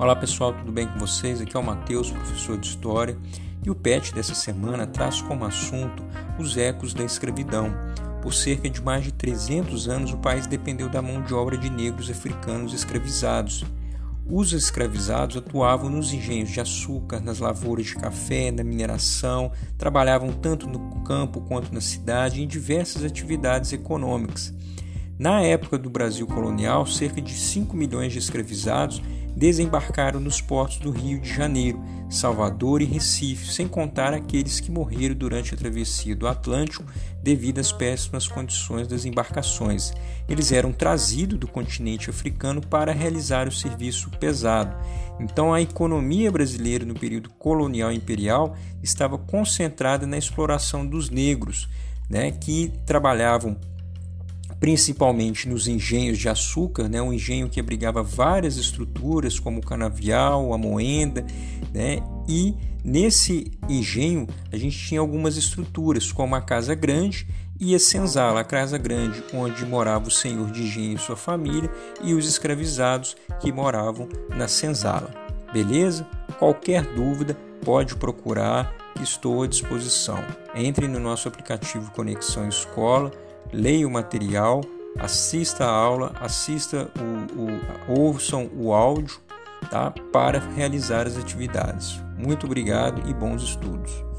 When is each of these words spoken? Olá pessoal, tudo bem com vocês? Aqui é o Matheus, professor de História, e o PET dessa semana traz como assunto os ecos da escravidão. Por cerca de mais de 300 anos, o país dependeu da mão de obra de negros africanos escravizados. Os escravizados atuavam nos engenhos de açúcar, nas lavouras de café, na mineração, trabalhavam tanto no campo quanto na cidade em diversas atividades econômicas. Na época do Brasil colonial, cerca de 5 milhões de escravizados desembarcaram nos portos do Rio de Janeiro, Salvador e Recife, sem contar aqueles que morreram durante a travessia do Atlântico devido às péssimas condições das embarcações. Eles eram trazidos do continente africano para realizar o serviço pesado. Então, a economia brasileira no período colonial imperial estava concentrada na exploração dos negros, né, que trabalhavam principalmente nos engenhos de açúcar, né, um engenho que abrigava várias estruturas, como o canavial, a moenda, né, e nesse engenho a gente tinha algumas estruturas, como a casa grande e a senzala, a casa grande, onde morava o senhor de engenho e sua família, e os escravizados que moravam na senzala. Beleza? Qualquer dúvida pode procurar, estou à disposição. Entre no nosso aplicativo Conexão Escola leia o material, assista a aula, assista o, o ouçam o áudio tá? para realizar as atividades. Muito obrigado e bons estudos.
Olá 0.00 0.16
pessoal, 0.16 0.54
tudo 0.54 0.72
bem 0.72 0.86
com 0.86 0.98
vocês? 0.98 1.42
Aqui 1.42 1.54
é 1.54 1.60
o 1.60 1.62
Matheus, 1.62 2.10
professor 2.10 2.56
de 2.56 2.66
História, 2.66 3.18
e 3.62 3.68
o 3.68 3.74
PET 3.74 4.14
dessa 4.14 4.34
semana 4.34 4.86
traz 4.86 5.20
como 5.20 5.44
assunto 5.44 6.02
os 6.38 6.56
ecos 6.56 6.94
da 6.94 7.04
escravidão. 7.04 7.70
Por 8.22 8.32
cerca 8.32 8.70
de 8.70 8.80
mais 8.80 9.04
de 9.04 9.12
300 9.12 9.90
anos, 9.90 10.14
o 10.14 10.16
país 10.16 10.46
dependeu 10.46 10.88
da 10.88 11.02
mão 11.02 11.20
de 11.20 11.34
obra 11.34 11.58
de 11.58 11.68
negros 11.68 12.08
africanos 12.08 12.72
escravizados. 12.72 13.62
Os 14.26 14.54
escravizados 14.54 15.36
atuavam 15.36 15.90
nos 15.90 16.14
engenhos 16.14 16.48
de 16.48 16.62
açúcar, 16.62 17.20
nas 17.20 17.38
lavouras 17.38 17.84
de 17.84 17.96
café, 17.96 18.50
na 18.50 18.64
mineração, 18.64 19.52
trabalhavam 19.76 20.32
tanto 20.32 20.66
no 20.66 21.02
campo 21.02 21.42
quanto 21.42 21.74
na 21.74 21.80
cidade 21.82 22.42
em 22.42 22.48
diversas 22.48 23.04
atividades 23.04 23.70
econômicas. 23.74 24.54
Na 25.18 25.42
época 25.42 25.76
do 25.76 25.90
Brasil 25.90 26.26
colonial, 26.26 26.86
cerca 26.86 27.20
de 27.20 27.34
5 27.34 27.76
milhões 27.76 28.10
de 28.10 28.18
escravizados 28.18 29.02
desembarcaram 29.36 30.20
nos 30.20 30.40
portos 30.40 30.78
do 30.78 30.90
Rio 30.90 31.20
de 31.20 31.32
Janeiro, 31.32 31.82
Salvador 32.08 32.82
e 32.82 32.84
Recife, 32.84 33.52
sem 33.52 33.68
contar 33.68 34.12
aqueles 34.12 34.60
que 34.60 34.70
morreram 34.70 35.14
durante 35.14 35.54
a 35.54 35.56
travessia 35.56 36.16
do 36.16 36.26
Atlântico 36.26 36.84
devido 37.22 37.58
às 37.58 37.70
péssimas 37.70 38.26
condições 38.26 38.88
das 38.88 39.04
embarcações. 39.04 39.92
Eles 40.28 40.50
eram 40.52 40.72
trazidos 40.72 41.38
do 41.38 41.46
continente 41.46 42.10
africano 42.10 42.60
para 42.60 42.92
realizar 42.92 43.46
o 43.46 43.52
serviço 43.52 44.10
pesado. 44.18 44.76
Então, 45.20 45.52
a 45.52 45.60
economia 45.60 46.32
brasileira 46.32 46.84
no 46.84 46.94
período 46.94 47.30
colonial 47.30 47.92
imperial 47.92 48.56
estava 48.82 49.18
concentrada 49.18 50.06
na 50.06 50.18
exploração 50.18 50.86
dos 50.86 51.10
negros, 51.10 51.68
né, 52.08 52.30
que 52.32 52.72
trabalhavam 52.84 53.56
principalmente 54.60 55.48
nos 55.48 55.66
engenhos 55.66 56.18
de 56.18 56.28
açúcar, 56.28 56.86
né, 56.86 57.00
um 57.00 57.12
engenho 57.12 57.48
que 57.48 57.58
abrigava 57.58 58.02
várias 58.02 58.58
estruturas, 58.58 59.40
como 59.40 59.58
o 59.58 59.64
canavial, 59.64 60.52
a 60.52 60.58
moenda, 60.58 61.24
né, 61.72 62.00
e 62.28 62.54
nesse 62.84 63.50
engenho 63.66 64.26
a 64.52 64.56
gente 64.58 64.78
tinha 64.78 65.00
algumas 65.00 65.38
estruturas, 65.38 66.12
como 66.12 66.34
a 66.34 66.42
casa 66.42 66.74
grande 66.74 67.26
e 67.58 67.74
a 67.74 67.78
senzala, 67.78 68.40
a 68.40 68.44
casa 68.44 68.76
grande, 68.76 69.22
onde 69.32 69.64
morava 69.64 70.08
o 70.08 70.10
senhor 70.10 70.50
de 70.50 70.62
engenho 70.62 70.94
e 70.94 70.98
sua 70.98 71.16
família, 71.16 71.70
e 72.02 72.12
os 72.12 72.28
escravizados 72.28 73.16
que 73.40 73.50
moravam 73.50 74.08
na 74.36 74.46
senzala. 74.46 75.10
Beleza? 75.52 76.06
Qualquer 76.38 76.84
dúvida 76.94 77.36
pode 77.62 77.96
procurar, 77.96 78.74
estou 79.02 79.42
à 79.42 79.46
disposição. 79.46 80.24
Entre 80.54 80.88
no 80.88 80.98
nosso 80.98 81.28
aplicativo 81.28 81.90
Conexão 81.90 82.48
Escola 82.48 83.10
leia 83.52 83.86
o 83.86 83.90
material, 83.90 84.60
assista 84.98 85.64
a 85.64 85.70
aula, 85.70 86.12
assista 86.20 86.90
o, 86.98 87.92
o 87.92 88.00
ouçam 88.00 88.50
o 88.56 88.72
áudio 88.72 89.20
tá? 89.70 89.92
para 90.12 90.38
realizar 90.38 91.06
as 91.06 91.16
atividades. 91.16 92.00
Muito 92.16 92.46
obrigado 92.46 93.08
e 93.08 93.14
bons 93.14 93.42
estudos. 93.42 94.09